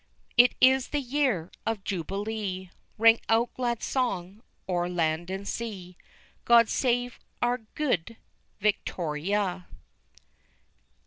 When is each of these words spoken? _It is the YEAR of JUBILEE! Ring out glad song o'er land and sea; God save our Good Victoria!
_It 0.35 0.53
is 0.59 0.87
the 0.87 0.99
YEAR 0.99 1.51
of 1.63 1.83
JUBILEE! 1.83 2.71
Ring 2.97 3.19
out 3.29 3.53
glad 3.53 3.83
song 3.83 4.41
o'er 4.67 4.89
land 4.89 5.29
and 5.29 5.47
sea; 5.47 5.95
God 6.43 6.69
save 6.69 7.19
our 7.39 7.59
Good 7.75 8.17
Victoria! 8.59 9.67